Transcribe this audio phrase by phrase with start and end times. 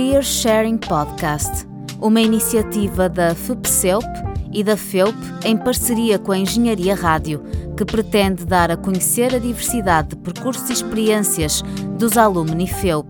[0.00, 1.66] Career Sharing Podcast,
[2.00, 4.06] uma iniciativa da FUPCELP
[4.50, 7.44] e da FEUP em parceria com a Engenharia Rádio,
[7.76, 11.60] que pretende dar a conhecer a diversidade de percursos e experiências
[11.98, 13.06] dos alumni FEUP.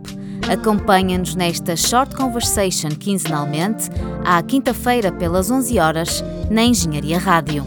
[0.53, 3.89] Acompanha-nos nesta Short Conversation quinzenalmente,
[4.25, 7.65] à quinta-feira pelas 11 horas, na Engenharia Rádio.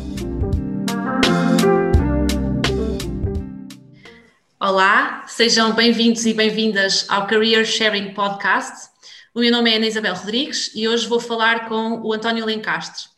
[4.60, 8.93] Olá, sejam bem-vindos e bem-vindas ao Career Sharing Podcast.
[9.36, 13.10] O meu nome é Ana Isabel Rodrigues e hoje vou falar com o António Lencastre.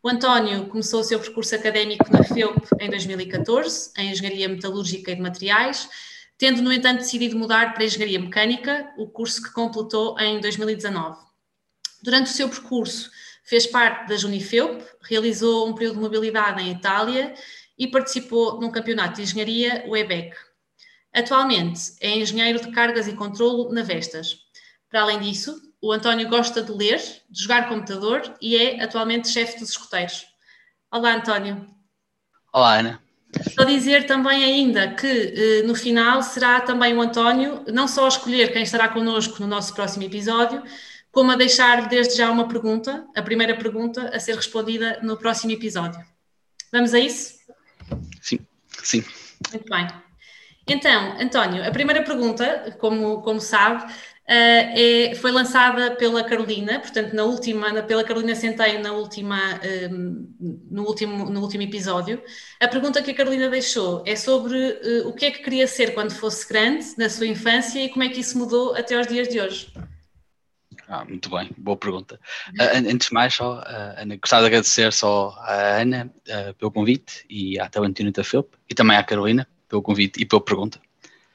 [0.00, 5.16] O António começou o seu percurso académico na FEUP em 2014, em Engenharia Metalúrgica e
[5.16, 5.88] de Materiais,
[6.38, 11.18] tendo, no entanto, decidido mudar para Engenharia Mecânica, o curso que completou em 2019.
[12.04, 13.10] Durante o seu percurso,
[13.42, 17.34] fez parte da Junifeup, realizou um período de mobilidade em Itália
[17.76, 20.36] e participou num campeonato de engenharia, o EBEC.
[21.12, 24.38] Atualmente é engenheiro de cargas e controlo na Vestas.
[24.88, 29.60] Para além disso, o António gosta de ler, de jogar computador e é atualmente chefe
[29.60, 30.24] dos escoteiros.
[30.90, 31.68] Olá, António.
[32.54, 33.02] Olá, Ana.
[33.54, 38.08] Só dizer também ainda que eh, no final será também o António, não só a
[38.08, 40.62] escolher quem estará connosco no nosso próximo episódio,
[41.12, 45.52] como a deixar desde já uma pergunta, a primeira pergunta a ser respondida no próximo
[45.52, 46.02] episódio.
[46.72, 47.34] Vamos a isso?
[48.22, 48.38] Sim,
[48.82, 49.04] sim.
[49.52, 49.86] Muito bem.
[50.66, 53.84] Então, António, a primeira pergunta, como, como sabe,
[54.28, 59.66] uh, é, foi lançada pela Carolina, portanto, na última, pela Carolina Centeio, na última, um,
[59.66, 62.22] ehm, no, último, no último episódio.
[62.60, 65.94] A pergunta que a Carolina deixou é sobre uh, o que é que queria ser
[65.94, 69.28] quando fosse grande, na sua infância, e como é que isso mudou até aos dias
[69.28, 69.72] de hoje.
[70.86, 72.20] Ah, muito bem, boa pergunta.
[72.60, 73.62] Uh, antes de mais, só,
[73.96, 76.12] Ana, gostava de agradecer só à Ana
[76.58, 80.44] pelo convite e à Talentina da FEUP e também à Carolina pelo convite e pela
[80.44, 80.78] pergunta.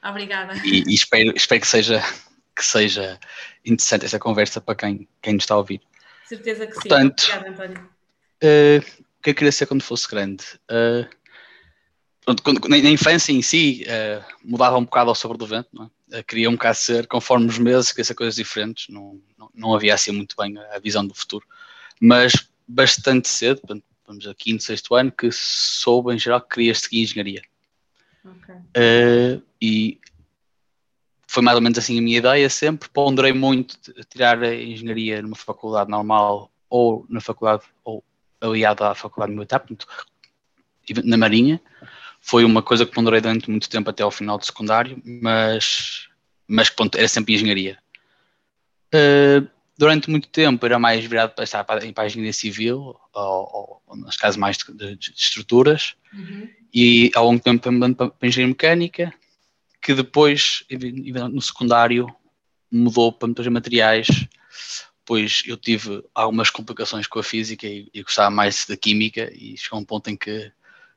[0.02, 0.54] Obrigada.
[0.64, 2.02] E, e, espero, espero que, seja,
[2.60, 3.18] que seja
[3.64, 5.80] interessante essa conversa para quem, quem nos está a ouvir.
[6.26, 7.32] Certeza que Portanto, sim.
[7.32, 7.90] Obrigada, António.
[8.42, 10.44] Uh, o que eu queria ser quando fosse grande?
[10.70, 11.08] Uh,
[12.22, 15.68] pronto, quando, na, na, infância em si, uh, mudava um bocado ao sobre do vento,
[15.72, 16.22] não é?
[16.22, 19.94] queria um bocado ser, conforme os meses, queria ser coisas diferentes, não, não, não havia
[19.94, 21.46] assim muito bem a, a visão do futuro.
[21.98, 23.62] Mas bastante cedo,
[24.06, 27.42] vamos a quinto, sexto ano, que soube em geral que queria seguir engenharia.
[28.24, 28.54] Okay.
[28.54, 29.98] Uh, e
[31.30, 32.88] foi mais ou menos assim a minha ideia sempre.
[32.88, 38.02] Ponderei muito tirar a engenharia numa faculdade normal ou na faculdade, ou
[38.40, 39.64] aliada à faculdade militar,
[41.04, 41.60] na Marinha.
[42.20, 46.08] Foi uma coisa que ponderei durante muito tempo até ao final do secundário, mas,
[46.48, 47.78] mas ponto, era sempre engenharia.
[48.92, 49.48] Uh,
[49.78, 53.96] durante muito tempo era mais virado para, estar para, para a engenharia civil, ou, ou
[53.96, 55.94] nas casas mais de, de, de estruturas.
[56.12, 57.62] Uhum e ao longo do tempo
[57.94, 59.14] para, para engenharia mecânica,
[59.80, 60.64] que depois,
[61.32, 62.06] no secundário,
[62.70, 64.06] mudou para de materiais,
[65.04, 69.56] pois eu tive algumas complicações com a física e, e gostava mais da química e
[69.56, 70.52] chegou a um ponto em que,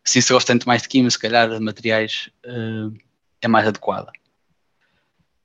[0.06, 2.96] assim se gosta tanto mais de química, se calhar de materiais uh,
[3.42, 4.12] é mais adequada.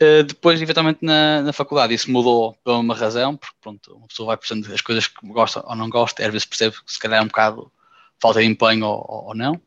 [0.03, 4.28] Uh, depois, eventualmente, na, na, faculdade, isso mudou por uma razão, porque pronto, uma pessoa
[4.28, 7.20] vai percebendo as coisas que gosta ou não gosta, às vezes percebe que se calhar
[7.20, 7.72] é um bocado
[8.20, 9.60] falta de empenho ou, ou não.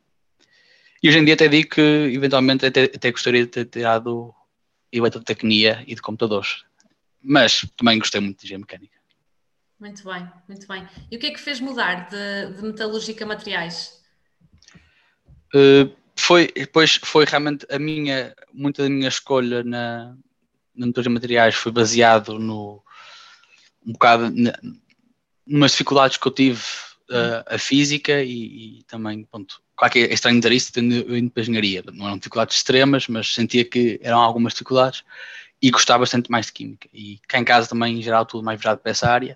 [1.02, 4.34] E hoje em dia até digo que eventualmente até, até gostaria de ter tirado
[4.92, 6.64] eletrotecnia e de computadores.
[7.24, 9.02] Mas também gostei muito de engenharia mecânica.
[9.80, 10.88] Muito bem, muito bem.
[11.10, 14.00] E o que é que fez mudar de, de metalúrgica materiais?
[15.56, 20.16] Uh, foi, depois foi realmente a minha, muita da minha escolha na,
[20.76, 22.84] na metalurgia materiais foi baseado no
[23.84, 24.54] um bocado na,
[25.48, 26.62] umas dificuldades que eu tive
[27.10, 31.32] uh, a física e, e também, pronto, claro que é estranho dizer isso tendo indo
[31.32, 35.04] para a engenharia, não eram dificuldades extremas, mas sentia que eram algumas dificuldades
[35.60, 36.88] e gostava bastante mais de química.
[36.94, 39.36] E cá em casa também, em geral, tudo mais virado para essa área.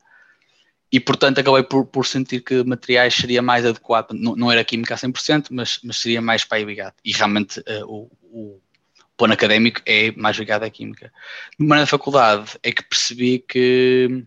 [0.91, 4.11] E, portanto, acabei por, por sentir que materiais seria mais adequado.
[4.11, 6.93] Não, não era química a 100%, mas, mas seria mais para aí ligado.
[7.03, 8.61] E realmente uh, o, o
[9.17, 11.11] plano académico é mais ligado à química.
[11.57, 14.23] Mas na faculdade é que percebi que,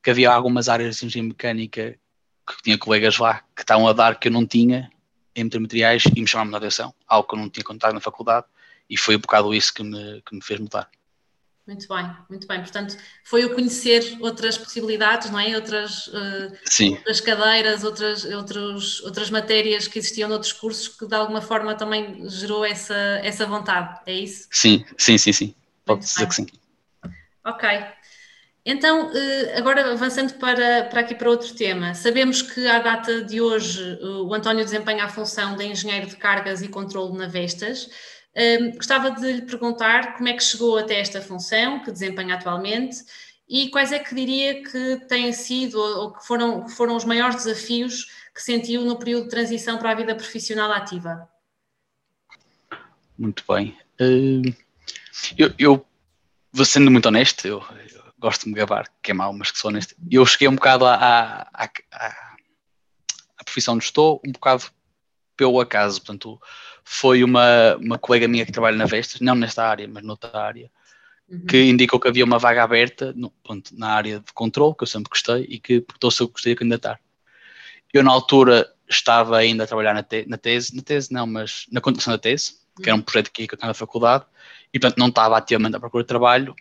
[0.00, 1.98] que havia algumas áreas de engenharia mecânica
[2.46, 4.93] que tinha colegas lá que estavam a dar que eu não tinha
[5.34, 8.46] em materiais e me chamaram a atenção, algo que eu não tinha contado na faculdade
[8.88, 10.88] e foi um bocado isso que me, que me fez mudar.
[11.66, 12.60] Muito bem, muito bem.
[12.60, 12.94] Portanto,
[13.24, 15.56] foi o conhecer outras possibilidades, não é?
[15.56, 16.52] Outras, uh,
[16.90, 22.28] outras cadeiras, outras, outros, outras matérias que existiam noutros cursos que de alguma forma também
[22.28, 24.46] gerou essa, essa vontade, é isso?
[24.50, 25.54] Sim, sim, sim, sim.
[25.86, 26.46] Pode dizer que sim.
[27.42, 27.68] Ok.
[28.66, 33.40] Então, eh, agora avançando para, para aqui para outro tema, sabemos que à data de
[33.40, 37.90] hoje o António desempenha a função de engenheiro de cargas e controle na Vestas.
[38.74, 43.04] Gostava de lhe perguntar como é que chegou até esta função que desempenha atualmente
[43.48, 48.06] e quais é que diria que têm sido ou que foram, foram os maiores desafios
[48.34, 51.28] que sentiu no período de transição para a vida profissional ativa?
[53.18, 53.78] Muito bem.
[55.38, 55.86] Eu, eu,
[56.52, 57.62] vou sendo muito honesto, eu,
[57.92, 59.94] eu, gosto de me gabar, que é mau, mas que sou honesto.
[60.10, 62.06] Eu cheguei um bocado à, à, à,
[63.36, 64.64] à profissão onde estou, um bocado
[65.36, 66.00] pelo acaso.
[66.00, 66.40] Portanto,
[66.82, 70.70] foi uma, uma colega minha que trabalha na Vestas, não nesta área, mas noutra área,
[71.28, 71.44] uhum.
[71.44, 74.88] que indicou que havia uma vaga aberta no, ponto, na área de controle, que eu
[74.88, 76.98] sempre gostei, e que perguntou se eu gostaria de candidatar.
[77.92, 81.66] Eu, na altura, estava ainda a trabalhar na, te, na tese, na tese não, mas
[81.70, 84.24] na condução da tese, que era um projeto que eu tinha na faculdade,
[84.72, 86.54] e portanto não estava ativamente à procura de trabalho,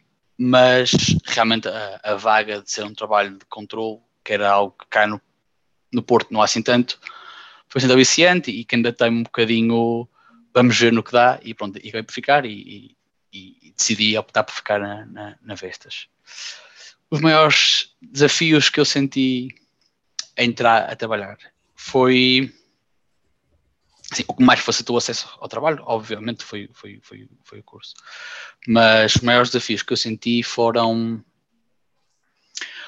[0.46, 0.92] mas
[1.26, 5.08] realmente a, a vaga de ser um trabalho de controle, que era algo que cá
[5.08, 5.22] no,
[5.92, 7.00] no Porto não há assim tanto,
[7.70, 10.06] foi sendo aliciante e que ainda tem um bocadinho,
[10.54, 12.98] vamos ver no que dá, e pronto, e acabei por ficar e,
[13.32, 16.08] e, e decidi optar por ficar na, na, na, Vestas.
[17.10, 19.48] Os maiores desafios que eu senti
[20.38, 21.38] a entrar a trabalhar
[21.74, 22.54] foi
[24.28, 27.94] O que mais facilitou o acesso ao trabalho, obviamente, foi, foi, foi, foi o curso.
[28.68, 31.24] Mas os maiores desafios que eu senti foram.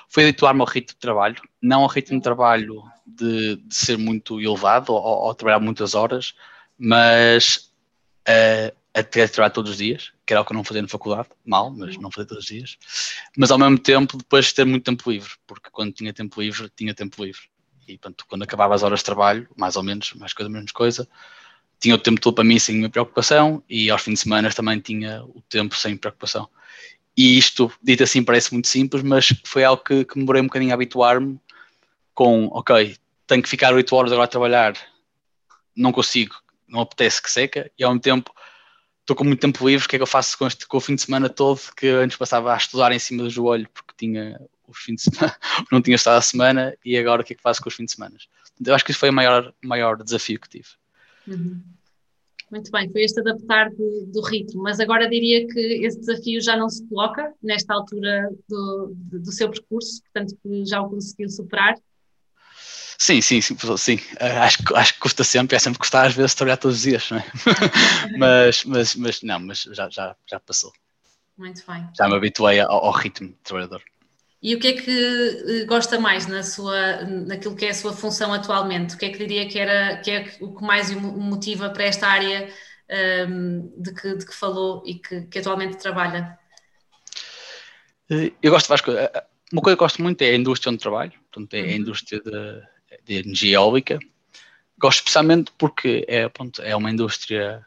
[0.07, 4.39] Foi habituar-me ao ritmo de trabalho, não ao ritmo de trabalho de, de ser muito
[4.39, 6.36] elevado ou, ou, trabalhar muitas horas,
[6.77, 7.71] mas
[8.28, 10.81] uh, a ter de trabalhar todos os dias, que era o que eu não fazia
[10.81, 12.78] na faculdade, mal, mas não fazia todos os dias.
[13.36, 16.94] Mas ao mesmo tempo, depois ter muito tempo livre, porque quando tinha tempo livre, tinha
[16.94, 17.50] tempo livre
[17.87, 21.07] e portanto, quando acabava as horas de trabalho, mais ou menos, mais coisa, menos coisa,
[21.79, 24.79] tinha o tempo todo para mim sem nenhuma preocupação e aos fins de semana também
[24.79, 26.49] tinha o tempo sem preocupação.
[27.17, 30.71] E isto, dito assim, parece muito simples, mas foi algo que, que demorei um bocadinho
[30.71, 31.39] a habituar-me
[32.13, 32.97] com, ok,
[33.27, 34.73] tenho que ficar 8 horas agora a trabalhar,
[35.75, 36.35] não consigo,
[36.67, 38.31] não apetece que seca, e ao mesmo tempo
[39.01, 40.81] estou com muito tempo livre, o que é que eu faço com, este, com o
[40.81, 44.39] fim de semana todo que antes passava a estudar em cima do joelho porque tinha
[44.67, 45.35] os fins de semana,
[45.71, 47.85] não tinha estado a semana e agora o que é que faço com os fins
[47.85, 48.15] de semana?
[48.65, 50.69] Eu acho que isso foi o maior, maior desafio que tive.
[51.27, 51.62] Uhum.
[52.51, 56.56] Muito bem, foi este adaptar do, do, ritmo, mas agora diria que esse desafio já
[56.56, 61.75] não se coloca nesta altura do, do seu percurso, portanto que já o conseguiu superar.
[62.97, 63.95] Sim, sim, sim, sim.
[63.95, 67.09] Uh, acho, acho que custa sempre, é sempre custar às vezes trabalhar todos os dias,
[67.09, 67.25] não é?
[68.18, 70.71] mas, mas, mas não, mas já, já, já passou.
[71.38, 71.89] Muito bem.
[71.97, 73.81] Já me habituei ao, ao ritmo de trabalhador.
[74.45, 77.94] E o que é que eh, gosta mais na sua, naquilo que é a sua
[77.94, 78.94] função atualmente?
[78.94, 81.86] O que é que diria que, era, que é o que mais o motiva para
[81.86, 86.38] esta área um, ehm, de, que, de que falou e que, que atualmente trabalha?
[88.07, 89.03] Eh, eu gosto de várias coisas.
[89.03, 91.71] Eh, uma coisa que gosto muito é a indústria onde trabalho, portanto, é a uhum.
[91.71, 92.62] indústria de,
[93.03, 93.97] de energia eólica.
[94.77, 97.65] Gosto especialmente porque é, pronto, é uma indústria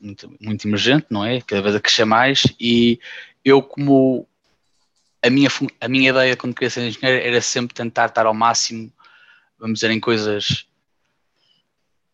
[0.00, 1.40] muito, muito emergente, não é?
[1.40, 3.00] Cada vez a crescer mais e
[3.44, 4.27] eu como
[5.22, 5.48] a minha,
[5.80, 8.92] a minha ideia quando queria ser engenheiro era sempre tentar estar ao máximo,
[9.58, 10.66] vamos dizer, em coisas.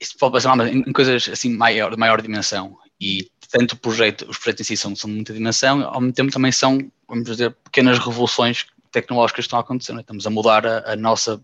[0.01, 2.79] Isso pode passar mal, em coisas assim maior, de maior dimensão.
[3.01, 6.15] E tanto o projeto, os projetos em si são, são de muita dimensão, ao mesmo
[6.15, 9.93] tempo também são, vamos dizer, pequenas revoluções tecnológicas que estão a acontecer.
[9.93, 10.01] É?
[10.01, 11.41] Estamos a mudar a, a, nossa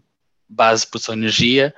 [0.48, 1.74] base de produção de energia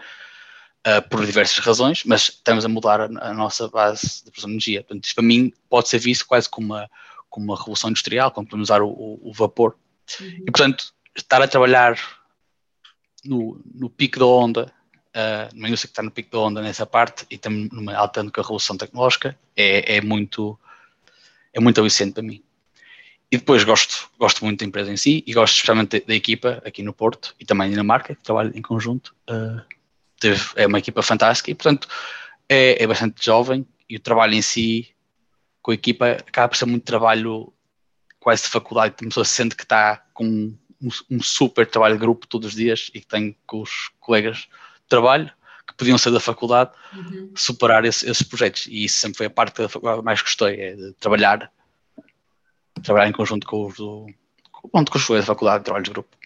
[0.86, 4.54] uh, por diversas razões, mas estamos a mudar a, a, nossa base de produção de
[4.54, 4.82] energia.
[4.82, 6.90] Portanto, isto para mim pode ser visto quase como uma
[7.32, 9.74] como uma revolução industrial, como podemos usar o, o, vapor.
[10.20, 10.26] Uhum.
[10.26, 11.98] E, portanto, estar a trabalhar
[13.24, 14.72] no, no pico da onda,
[15.08, 18.22] uh, numa indústria que está no pico da onda nessa parte, e também numa alta
[18.22, 20.58] com a revolução tecnológica, é, é muito
[21.54, 22.42] é muito aliciente para mim.
[23.30, 26.62] E depois gosto, gosto muito da empresa em si e gosto especialmente da, da equipa
[26.66, 29.14] aqui no Porto e também na Dinamarca, que trabalho em conjunto.
[29.28, 29.62] Uh,
[30.20, 31.88] teve, é uma equipa fantástica e, portanto,
[32.48, 34.91] é, é bastante jovem e o trabalho em si
[35.62, 37.52] com a equipa acaba por ser muito trabalho
[38.18, 42.26] quase de faculdade, a pessoa sente que está com um, um, super trabalho de grupo
[42.26, 45.30] todos os dias e que tem com os colegas de trabalho
[45.66, 47.32] que podiam ser da faculdade uhum.
[47.36, 50.74] superar esse, esses projetos e isso sempre foi a parte da faculdade mais gostei, é
[50.74, 51.50] de trabalhar
[52.82, 54.06] trabalhar em conjunto com os do,
[54.50, 56.16] com, com os colegas da faculdade de trabalho de grupo.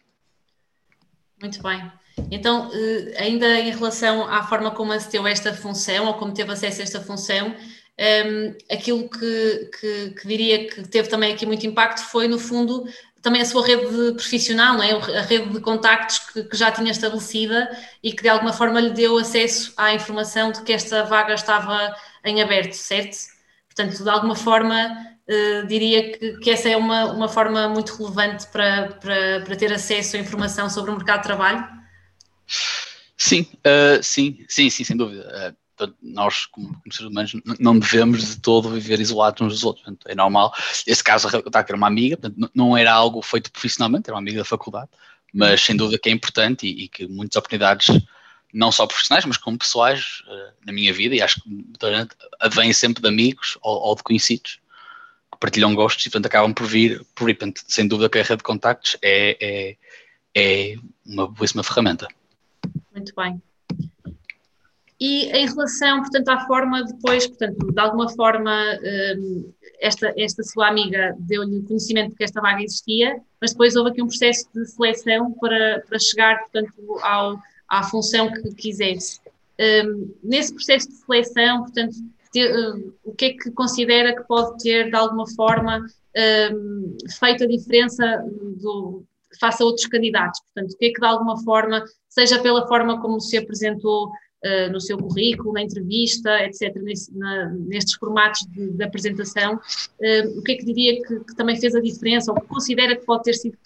[1.40, 1.93] Muito bem.
[2.31, 6.81] Então, eh, ainda em relação à forma como acedeu esta função ou como teve acesso
[6.81, 7.55] a esta função,
[7.99, 12.85] um, aquilo que, que, que, diria que teve também aqui muito impacto foi, no fundo,
[13.23, 14.93] também a sua rede profissional, não é?
[14.93, 17.69] a rede de contactos que, que, já tinha estabelecida
[18.03, 21.95] e que de alguma forma lhe deu acesso à informação de que esta vaga estava
[22.25, 23.17] em aberto, certo?
[23.67, 24.97] Portanto, de alguma forma,
[25.29, 29.73] uh, diria que, que, essa é uma, uma forma muito relevante para, para, para ter
[29.73, 31.67] acesso à informação sobre o mercado de trabalho?
[33.17, 35.53] Sim, uh, sim, sim, sim, sem dúvida.
[35.53, 39.64] Uh, Portanto, nós, como, como, seres humanos, não devemos de todo viver isolados uns dos
[39.64, 39.85] outros.
[39.85, 40.54] Portanto, é normal.
[40.87, 44.21] Esse caso, a que era uma amiga, portanto, não era algo feito profissionalmente, era uma
[44.21, 44.88] amiga da faculdade,
[45.33, 47.88] mas sem dúvida que é importante e, e que muitas oportunidades,
[48.54, 51.50] não só profissionais, mas como pessoais, uh, na minha vida, e acho que
[52.40, 54.59] advêm sempre de amigos ou, ou, de conhecidos
[55.30, 58.23] que partilham gostos e, portanto, acabam por vir, por ir, portanto, sem dúvida que a
[58.23, 59.76] rede de contactos é, é,
[60.35, 62.09] é uma boíssima ferramenta.
[62.95, 63.42] Muito bem.
[64.99, 68.79] E em relação, portanto, à forma depois, portanto, de alguma forma,
[69.19, 73.91] hum, esta, esta sua amiga deu-lhe conhecimento de que esta vaga existia, mas depois houve
[73.91, 76.73] aqui um processo de seleção para, para chegar, portanto,
[77.03, 77.38] ao,
[77.69, 79.21] à função que quisesse.
[79.61, 84.88] Um, nesse processo de seleção, portanto, uh, o que é que considera que pode ter,
[84.88, 85.85] de alguma forma,
[87.21, 88.25] feito a diferença
[88.62, 89.05] do,
[89.38, 90.41] face a outros candidatos?
[90.41, 94.11] Portanto, o que é que, de alguma forma, seja pela forma como se apresentou
[94.47, 100.38] uh, no seu currículo, na entrevista, etc., nesse, na, nestes formatos de, de apresentação, uh,
[100.38, 103.05] o que é que diria que, que, também fez a diferença ou que considera que
[103.05, 103.59] pode ter, sido,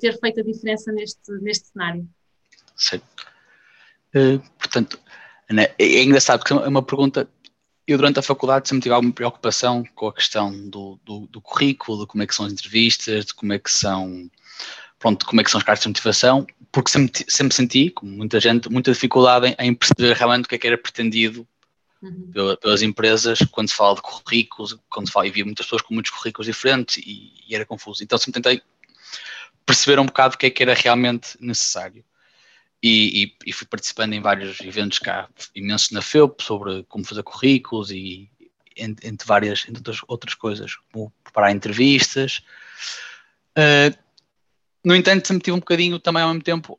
[0.00, 2.08] ter feito a diferença neste, neste cenário?
[2.76, 3.00] Sim.
[4.14, 4.98] Uh, portanto,
[5.50, 7.28] né, é, é engraçado porque é uma pergunta
[7.86, 12.00] eu durante a faculdade sempre tive alguma preocupação com a questão do, do, do, currículo,
[12.00, 14.30] de como é que são as entrevistas, de como é que são
[15.04, 18.40] pronto, como é que são as cartas de motivação, porque sempre, sempre senti, como muita
[18.40, 21.46] gente, muita dificuldade em, em perceber realmente o que é que era pretendido
[22.00, 22.56] uhum.
[22.58, 25.92] pelas empresas quando se fala de currículos, quando se fala, e havia muitas pessoas com
[25.92, 28.02] muitos currículos diferentes e, e, era confuso.
[28.02, 28.62] Então sempre tentei
[29.66, 32.02] perceber um bocado o que é que era realmente necessário.
[32.82, 37.22] E, e, e fui participando em vários eventos cá, imensos na FEUP, sobre como fazer
[37.22, 38.30] currículos e
[38.74, 42.42] entre, entre várias, entre outras, outras coisas, como preparar entrevistas.
[43.56, 44.03] Uh,
[44.84, 46.78] no entanto, tive um bocadinho também ao mesmo tempo,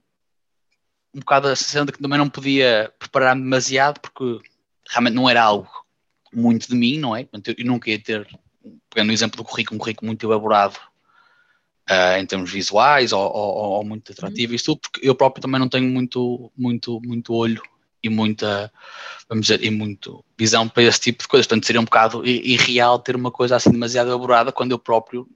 [1.14, 4.40] um bocado a sensação de que também não podia preparar-me demasiado, porque
[4.90, 5.70] realmente não era algo
[6.34, 7.28] muito de mim, não é?
[7.32, 8.28] Eu nunca ia ter,
[8.90, 10.78] pegando o exemplo do currículo, um currículo muito elaborado
[11.90, 14.58] uh, em termos visuais ou, ou, ou muito atrativo uhum.
[14.58, 17.62] e tudo, porque eu próprio também não tenho muito, muito, muito olho
[18.04, 18.72] e muita,
[19.28, 21.48] vamos dizer, e muito visão para esse tipo de coisas.
[21.48, 25.28] Portanto, seria um bocado irreal ter uma coisa assim demasiado elaborada quando eu próprio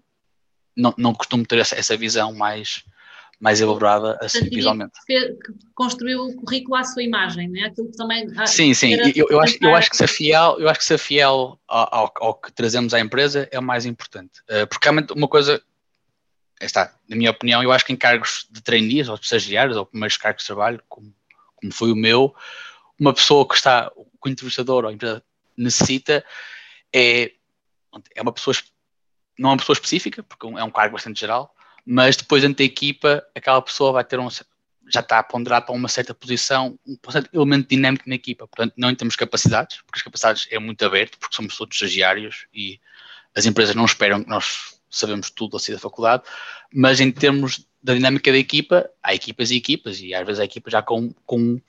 [0.80, 2.84] não, não costumo ter essa, essa visão mais,
[3.40, 5.00] mais elaborada assim Portanto, visualmente.
[5.06, 5.38] Que,
[5.76, 7.66] construiu o currículo à sua imagem, não é?
[7.66, 8.28] Aquilo que também.
[8.48, 8.94] Sim, sim.
[9.16, 12.34] Eu, eu, acho, eu acho que ser fiel, eu acho que ser fiel ao, ao,
[12.34, 14.40] que trazemos à empresa é o mais importante.
[14.50, 15.62] Uh, porque realmente uma coisa.
[16.62, 19.86] Está, na minha opinião, eu acho que em cargos de trainees ou de estagiários ou
[19.86, 21.14] primeiros cargos de trabalho, como,
[21.56, 22.36] como foi o meu,
[23.00, 25.24] uma pessoa que está, o entrevistador ou a empresa
[25.56, 26.22] necessita
[26.94, 27.32] é,
[28.14, 28.54] é uma pessoa
[29.40, 31.56] não é uma pessoa específica, porque é um cargo bastante geral,
[31.86, 35.74] mas depois dentro da equipa, aquela pessoa vai ter um, já está a ponderar para
[35.74, 38.48] uma certa posição, um certo elemento dinâmico na equipa.
[38.48, 41.76] Portanto, não em termos de capacidades, porque as capacidades é muito aberto, porque somos todos
[41.76, 42.80] estagiários e
[43.36, 46.24] as empresas não esperam que nós sabemos tudo assim da faculdade,
[46.74, 50.44] mas em termos da dinâmica da equipa, há equipas e equipas, e às vezes há
[50.44, 51.62] equipas já com, com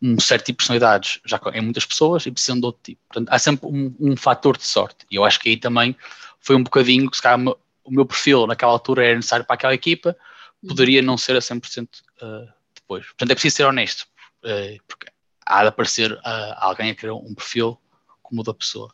[0.00, 3.00] um certo tipo de personalidades, já em muitas pessoas e precisam de outro tipo.
[3.06, 5.94] Portanto, há sempre um, um fator de sorte, e eu acho que aí também
[6.40, 7.38] foi um bocadinho, se calhar
[7.84, 10.16] o meu perfil naquela altura era necessário para aquela equipa,
[10.62, 10.68] uhum.
[10.68, 11.88] poderia não ser a 100% uh,
[12.22, 13.06] eh, depois.
[13.06, 14.06] Portanto, é preciso ser honesto,
[14.44, 15.06] uh, porque
[15.46, 16.20] há de aparecer uh,
[16.56, 17.78] alguém a criar um perfil
[18.22, 18.92] como o da pessoa.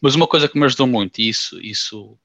[0.00, 2.18] Mas uma coisa que me ajudou muito, e isso, isso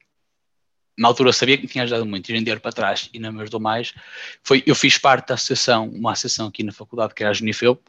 [0.98, 3.32] na altura sabia que me tinha ajudado muito, ir em dinheiro para trás e não
[3.32, 3.94] me ajudou mais,
[4.42, 7.80] foi eu fiz parte da associação, uma associação aqui na faculdade que era a Junifeu,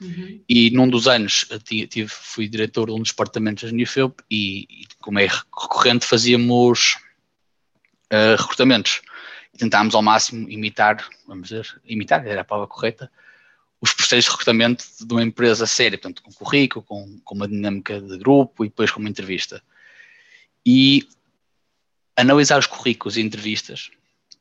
[0.00, 0.42] Uhum.
[0.48, 4.86] E num dos anos tive, fui diretor de um dos departamentos da Unifeu e, e,
[5.00, 6.96] como é recorrente, fazíamos
[8.12, 9.02] uh, recrutamentos.
[9.52, 13.10] E tentámos ao máximo imitar, vamos dizer, imitar, era a palavra correta,
[13.80, 18.00] os processos de recrutamento de uma empresa séria, portanto, com currículo, com, com uma dinâmica
[18.00, 19.62] de grupo e depois com uma entrevista.
[20.64, 21.06] E
[22.16, 23.90] analisar os currículos e entrevistas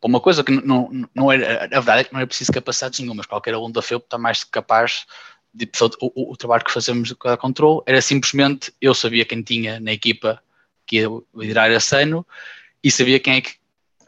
[0.01, 3.25] uma coisa que não, não, era, a verdade é que não era preciso capacidades nenhumas,
[3.25, 5.05] qualquer aluno da FEUP está mais capaz
[5.53, 9.91] de, o, o, trabalho que fazemos cada controle era simplesmente eu sabia quem tinha na
[9.91, 10.41] equipa
[10.85, 12.25] que ia liderar esse ano
[12.83, 13.59] e sabia quem é que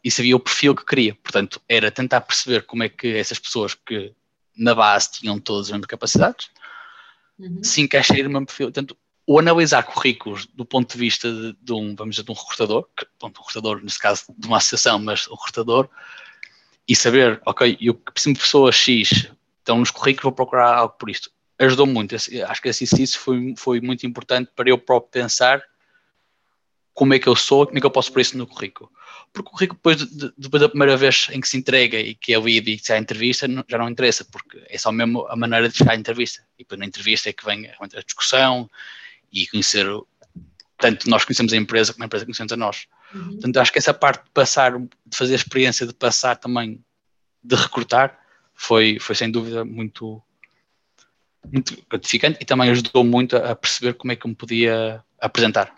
[0.04, 1.16] e sabia o perfil que queria.
[1.16, 4.14] Portanto, era tentar perceber como é que essas pessoas que
[4.58, 6.50] na base tinham todas as mesmas capacidades
[7.38, 7.64] uhum.
[7.64, 8.68] se encaixariam no mesmo perfil.
[8.68, 12.36] Portanto, o analisar currículos do ponto de vista de, de um, vamos dizer, de um
[12.36, 15.88] recrutador, que, ponto, um recrutador, nesse caso, de uma associação, mas um recrutador,
[16.88, 21.10] e saber, ok, eu preciso de pessoas X então, nos currículos vou procurar algo por
[21.10, 21.30] isto.
[21.60, 22.16] Ajudou muito.
[22.16, 25.62] Acho que esse exercício foi, foi muito importante para eu próprio pensar
[26.94, 28.92] como é que eu sou, como é que eu posso pôr isso no currículo.
[29.32, 32.34] porque o currículo depois, de, depois da primeira vez em que se entrega e que
[32.34, 34.78] é o ID e que se há a entrevista, não, já não interessa, porque é
[34.78, 36.44] só mesmo a maneira de chegar à entrevista.
[36.58, 38.70] E depois na entrevista é que vem a discussão
[39.32, 39.88] e conhecer,
[40.78, 42.88] tanto nós conhecemos a empresa como a empresa conhecemos a nós.
[43.14, 43.32] Uhum.
[43.32, 46.84] Portanto, acho que essa parte de passar, de fazer a experiência de passar também,
[47.44, 48.20] de recrutar,
[48.62, 50.22] foi, foi sem dúvida muito,
[51.52, 55.74] muito gratificante e também ajudou muito a perceber como é que eu me podia apresentar.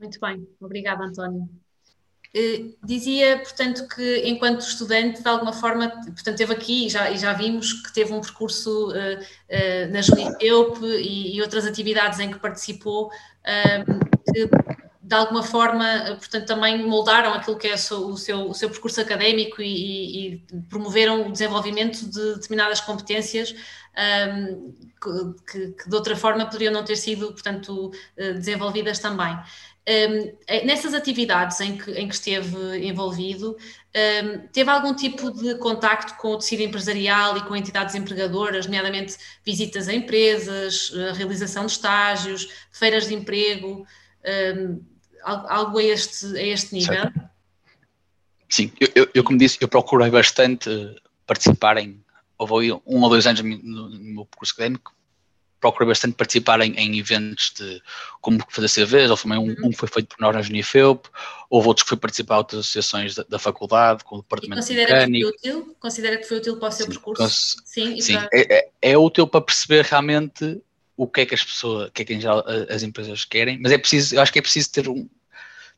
[0.00, 1.42] Muito bem, obrigada António.
[2.34, 7.18] Uh, dizia, portanto, que enquanto estudante, de alguma forma, portanto, teve aqui e já, e
[7.18, 12.30] já vimos que teve um percurso uh, uh, na Junipeup e, e, outras atividades em
[12.30, 13.10] que participou,
[14.34, 14.48] que
[15.04, 17.78] de alguma forma, portanto, também moldaram aquilo que é o
[18.16, 20.38] seu, o seu, percurso académico e, e,
[20.70, 23.54] promoveram o desenvolvimento de determinadas competências
[24.34, 24.72] um,
[25.46, 29.38] que, que, de outra forma poderiam não ter sido, portanto, desenvolvidas também.
[29.86, 33.54] Um, é, nessas atividades em que, em que esteve envolvido,
[33.94, 39.18] um, teve algum tipo de contacto com o tecido empresarial e com entidades empregadoras, nomeadamente
[39.44, 43.86] visitas a empresas, a realização de estágios, feiras de emprego,
[44.56, 44.93] um,
[45.24, 46.94] algo a este, a este nível?
[46.94, 47.20] Certo.
[48.48, 50.70] Sim, eu, eu, eu, como disse, eu procurei bastante
[51.26, 52.04] participar em,
[52.38, 54.94] houve um ou dois anos no, no meu percurso académico,
[55.60, 57.82] procurei bastante participar em, em, eventos de
[58.20, 59.68] como fazer CVs, ou também um, uhum.
[59.68, 61.06] um foi feito por nós na Unifeup,
[61.48, 64.62] houve outros que foi participar em outras associações da, da faculdade, com o departamento e
[64.62, 65.32] considera mecânico.
[65.32, 65.76] que foi útil?
[65.80, 67.56] Considera que foi útil para o seu sim, percurso?
[67.64, 68.28] sim, sim para...
[68.32, 70.60] é, é, é, útil para perceber realmente
[70.96, 73.58] o que é que as pessoas, o que é que em geral as empresas querem,
[73.60, 75.08] mas é preciso, eu acho que é preciso ter um,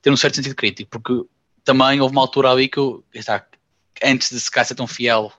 [0.02, 1.28] ter um certo sentido crítico, porque
[1.64, 3.44] também houve uma altura ali que eu, está,
[4.02, 5.32] antes de se calhar ser tão fiel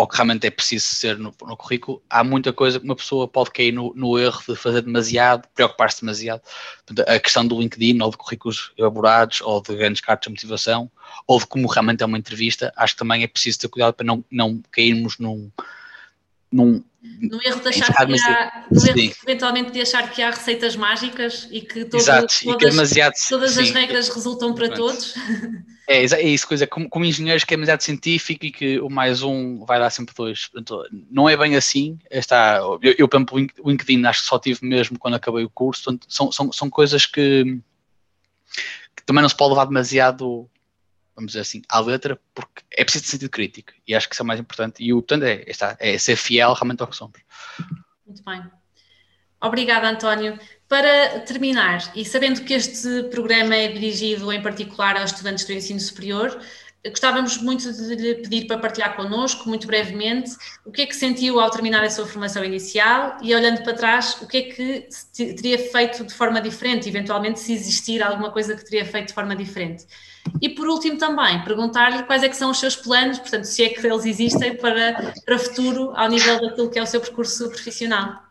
[0.00, 3.28] ou que realmente é preciso ser no, no, currículo, há muita coisa que uma pessoa
[3.28, 6.40] pode cair no, no erro de fazer demasiado, preocupar-se demasiado.
[6.86, 10.90] Portanto, a questão do LinkedIn, ou de currículos elaborados, ou de grandes cartas de motivação,
[11.26, 14.06] ou de como realmente é uma entrevista, acho que também é preciso ter cuidado para
[14.06, 15.50] não, não cairmos num,
[16.52, 16.82] num,
[17.20, 21.48] no erro de achar que há, no erro eventualmente de achar que há receitas mágicas
[21.50, 25.14] e que, todo, Exato, todas, que é todas as regras resultam para todos.
[25.90, 29.24] É, é isso, coisa, como, como engenheiros que é demasiado científico e que o mais
[29.24, 30.46] um vai dar sempre dois.
[30.46, 31.98] Portanto, não é bem assim.
[32.08, 35.50] Está, eu, eu, por exemplo, o LinkedIn acho que só tive mesmo quando acabei o
[35.50, 35.82] curso.
[35.82, 37.58] Portanto, são, são, são coisas que,
[38.94, 40.48] que também não se pode levar demasiado
[41.20, 44.22] vamos dizer assim, à letra, porque é preciso de sentido crítico e acho que isso
[44.22, 44.82] é mais importante.
[44.82, 47.20] E o portanto é, está, é ser fiel realmente ao que somos.
[48.06, 48.42] Muito bem.
[49.42, 50.38] Obrigada, António.
[50.68, 55.80] Para terminar, e sabendo que este programa é dirigido em particular aos estudantes do ensino
[55.80, 56.40] superior,
[56.88, 60.30] gostávamos muito de lhe pedir para partilhar connosco, muito brevemente,
[60.64, 64.16] o que é que sentiu ao terminar a sua formação inicial e, olhando para trás,
[64.22, 68.64] o que é que teria feito de forma diferente, eventualmente, se existir alguma coisa que
[68.64, 69.84] teria feito de forma diferente.
[70.40, 73.68] E por último também, perguntar-lhe quais é que são os seus planos, portanto, se é
[73.68, 78.22] que eles existem para, para futuro, ao nível daquilo que é o seu percurso profissional.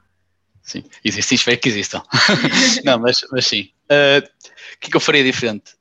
[0.64, 2.02] Sim, existem, espero que existam.
[2.84, 3.70] não, mas, mas sim.
[3.92, 5.74] Uh, o que é que eu faria diferente?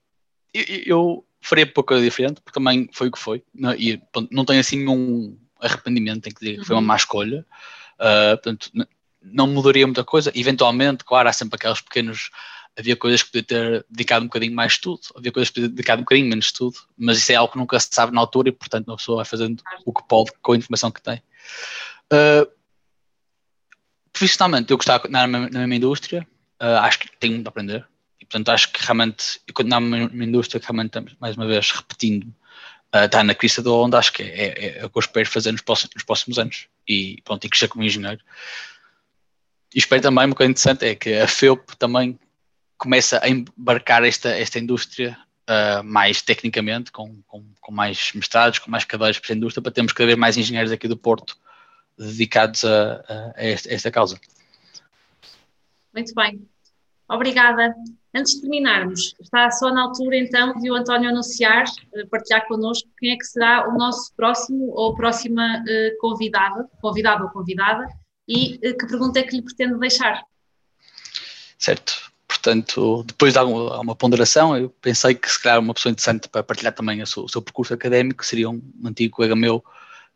[0.55, 4.29] Eu, eu faria pouca coisa diferente, porque também foi o que foi, não, e pronto,
[4.31, 7.45] não tenho assim nenhum arrependimento, tenho que dizer que foi uma má escolha.
[7.99, 8.71] Uh, portanto,
[9.23, 10.31] não mudaria muita coisa.
[10.35, 12.31] Eventualmente, claro, há sempre aqueles pequenos
[12.79, 15.75] havia coisas que podia ter dedicado um bocadinho mais estudo, havia coisas que podia ter
[15.75, 18.51] dedicado um bocadinho menos estudo, mas isso é algo que nunca se sabe na altura
[18.51, 21.21] e, portanto, a pessoa vai fazendo o que pode com a informação que tem.
[22.13, 22.49] Uh,
[24.13, 26.27] profissionalmente, eu gostava na, na mesma indústria,
[26.63, 27.85] uh, acho que tenho muito a aprender,
[28.29, 32.25] portanto, acho que realmente, eu continuar na mesma indústria, que realmente, mais uma vez, repetindo,
[32.95, 35.29] uh, está na crista da onda, acho que é, é, é, o que eu espero
[35.29, 38.21] fazer nos próximos, nos próximos anos, e pronto, e crescer como engenheiro.
[39.75, 42.19] E espero também, uma coisa interessante, é que a FEUP também
[42.77, 48.71] começa a embarcar esta, esta indústria uh, mais tecnicamente, com, com, com, mais mestrados, com
[48.71, 51.37] mais cadeiras para a indústria, para termos cada vez mais engenheiros aqui do Porto
[51.99, 54.21] dedicados a, a, esta, a esta causa.
[55.93, 56.49] Muito bem.
[57.09, 57.75] Obrigada.
[58.15, 62.89] Antes de terminarmos, está só na altura então de o António anunciar, eh, partilhar connosco
[62.99, 67.87] quem é que será o nosso próximo ou próxima uh, convidada, convidado ou convidada,
[68.27, 70.23] e uh, que pergunta é que lhe pretende deixar.
[71.59, 72.09] Certo.
[72.27, 76.75] Portanto, depois de alguma ponderação, eu pensei que se calhar uma pessoa interessante para partilhar
[76.75, 79.63] também o seu, o seu percurso académico seria um antigo colega meu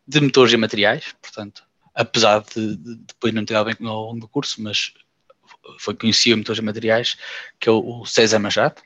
[0.06, 1.62] de motores e materiais, portanto,
[1.94, 4.92] apesar de, de depois não ter bem ao longo do curso, mas
[5.78, 7.16] foi conhecido motores e materiais,
[7.58, 8.80] que é o, César Machado,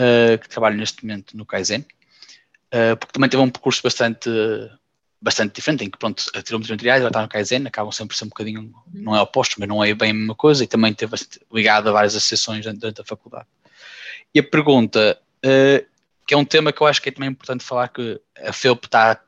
[0.00, 4.30] uh, que trabalha neste momento no Kaizen, uh, porque também teve um percurso bastante
[5.24, 8.18] bastante diferente, em que, pronto, a trilometria materiais, ela está no Kaizen, acabam sempre a
[8.18, 8.72] ser um bocadinho, uhum.
[8.92, 11.16] não é oposto, mas não é bem a mesma coisa, e também teve
[11.50, 13.46] ligado a várias associações durante, a faculdade.
[14.34, 15.86] E a pergunta, uh,
[16.26, 18.84] que é um tema que eu acho que é também importante falar que a FEUP
[18.84, 19.18] está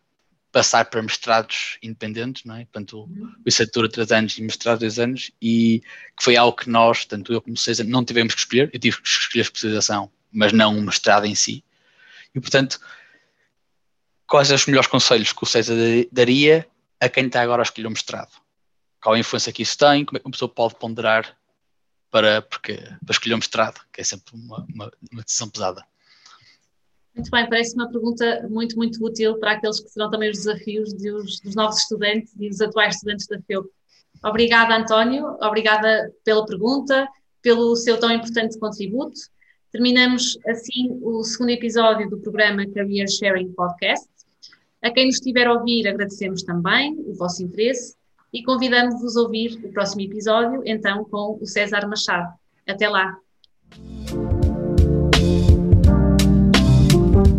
[0.57, 2.65] passar para mestrados independentes, não é?
[2.65, 3.35] Portanto, uhum.
[3.39, 5.83] o licenciatura 3 anos e mestrado 2 anos, e
[6.17, 8.71] que foi algo que nós, tanto eu como César, não tivemos que escolher.
[8.73, 11.63] Eu tive que escolher a especialização, mas não o mestrado em si.
[12.35, 12.81] E, portanto,
[14.27, 15.75] quais são os melhores conselhos que o César
[16.11, 16.67] daria
[16.99, 18.33] a quem está agora a escolher o mestrado?
[19.03, 20.07] Qual a influência que isso tem?
[20.07, 21.37] Como é que uma pessoa pode ponderar
[22.11, 25.85] para, porque, para escolher um mestrado, que é sempre uma, uma, uma decisão pesada?
[27.17, 30.93] Muito bem, parece uma pergunta muito, muito útil para aqueles que serão também os desafios
[30.93, 33.67] dos, dos novos estudantes e dos atuais estudantes da FEUP.
[34.23, 37.09] Obrigada, António, obrigada pela pergunta,
[37.41, 39.19] pelo seu tão importante contributo.
[39.73, 44.07] Terminamos assim o segundo episódio do programa Career Sharing Podcast.
[44.83, 47.97] A quem nos estiver a ouvir, agradecemos também o vosso interesse
[48.31, 52.35] e convidamos-vos a ouvir o próximo episódio, então, com o César Machado.
[52.67, 53.17] Até lá!